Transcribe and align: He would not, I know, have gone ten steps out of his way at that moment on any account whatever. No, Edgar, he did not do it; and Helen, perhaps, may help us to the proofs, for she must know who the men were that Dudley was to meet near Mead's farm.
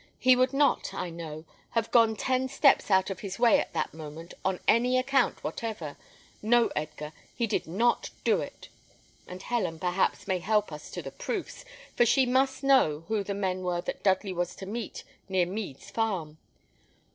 He 0.17 0.35
would 0.35 0.51
not, 0.51 0.95
I 0.95 1.11
know, 1.11 1.45
have 1.77 1.91
gone 1.91 2.15
ten 2.15 2.49
steps 2.49 2.89
out 2.89 3.11
of 3.11 3.19
his 3.19 3.37
way 3.37 3.59
at 3.59 3.71
that 3.73 3.93
moment 3.93 4.33
on 4.43 4.59
any 4.67 4.97
account 4.97 5.43
whatever. 5.43 5.95
No, 6.41 6.71
Edgar, 6.75 7.13
he 7.35 7.45
did 7.45 7.67
not 7.67 8.09
do 8.23 8.41
it; 8.41 8.69
and 9.27 9.43
Helen, 9.43 9.77
perhaps, 9.77 10.27
may 10.27 10.39
help 10.39 10.71
us 10.71 10.89
to 10.89 11.03
the 11.03 11.11
proofs, 11.11 11.65
for 11.95 12.03
she 12.07 12.25
must 12.25 12.63
know 12.63 13.01
who 13.09 13.23
the 13.23 13.35
men 13.35 13.61
were 13.61 13.81
that 13.81 14.01
Dudley 14.01 14.33
was 14.33 14.55
to 14.55 14.65
meet 14.65 15.03
near 15.29 15.45
Mead's 15.45 15.91
farm. 15.91 16.39